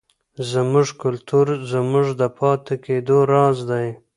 [0.51, 3.87] زموږ کلتور زموږ د پاتې کېدو راز دی.